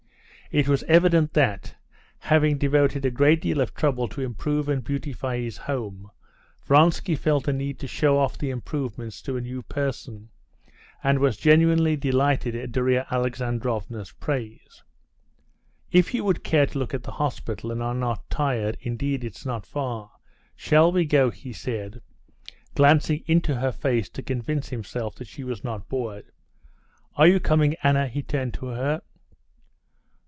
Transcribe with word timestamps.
It 0.53 0.67
was 0.67 0.83
evident 0.83 1.31
that, 1.31 1.75
having 2.19 2.57
devoted 2.57 3.05
a 3.05 3.09
great 3.09 3.39
deal 3.39 3.61
of 3.61 3.73
trouble 3.73 4.09
to 4.09 4.19
improve 4.21 4.67
and 4.67 4.83
beautify 4.83 5.37
his 5.39 5.55
home, 5.55 6.11
Vronsky 6.65 7.15
felt 7.15 7.47
a 7.47 7.53
need 7.53 7.79
to 7.79 7.87
show 7.87 8.17
off 8.19 8.37
the 8.37 8.49
improvements 8.49 9.21
to 9.21 9.37
a 9.37 9.39
new 9.39 9.61
person, 9.61 10.27
and 11.01 11.19
was 11.19 11.37
genuinely 11.37 11.95
delighted 11.95 12.53
at 12.53 12.73
Darya 12.73 13.07
Alexandrovna's 13.09 14.11
praise. 14.11 14.83
"If 15.89 16.13
you 16.13 16.25
would 16.25 16.43
care 16.43 16.65
to 16.65 16.77
look 16.79 16.93
at 16.93 17.03
the 17.03 17.11
hospital, 17.13 17.71
and 17.71 17.81
are 17.81 17.95
not 17.95 18.29
tired, 18.29 18.77
indeed, 18.81 19.23
it's 19.23 19.45
not 19.45 19.65
far. 19.65 20.11
Shall 20.57 20.91
we 20.91 21.05
go?" 21.05 21.29
he 21.29 21.53
said, 21.53 22.01
glancing 22.75 23.23
into 23.25 23.55
her 23.55 23.71
face 23.71 24.09
to 24.09 24.21
convince 24.21 24.67
himself 24.67 25.15
that 25.15 25.29
she 25.29 25.45
was 25.45 25.63
not 25.63 25.87
bored. 25.87 26.25
"Are 27.15 27.25
you 27.27 27.39
coming, 27.39 27.77
Anna?" 27.83 28.09
he 28.09 28.21
turned 28.21 28.53
to 28.55 28.65
her. 28.65 29.01